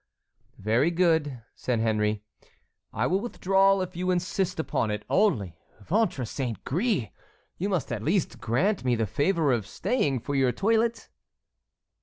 "Very 0.57 0.89
good," 0.89 1.43
said 1.53 1.79
Henry, 1.79 2.23
"I 2.91 3.05
will 3.05 3.19
withdraw 3.19 3.81
if 3.81 3.95
you 3.95 4.09
insist 4.09 4.59
upon 4.59 4.89
it, 4.89 5.05
only, 5.11 5.59
ventre 5.79 6.25
saint 6.25 6.63
gris! 6.63 7.09
you 7.59 7.69
must 7.69 7.91
at 7.91 8.01
least 8.01 8.41
grant 8.41 8.83
me 8.83 8.95
the 8.95 9.05
favor 9.05 9.51
of 9.51 9.67
staying 9.67 10.21
for 10.21 10.33
your 10.33 10.51
toilet." 10.51 11.07